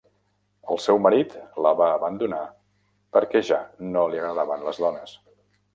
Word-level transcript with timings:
El 0.75 0.79
seu 0.85 1.01
marit 1.07 1.35
la 1.65 1.75
va 1.81 1.91
abandonar 1.99 2.41
perquè 3.19 3.47
ja 3.53 3.63
no 3.93 4.11
li 4.15 4.23
agradaven 4.25 4.71
les 4.71 4.87
dones. 4.89 5.19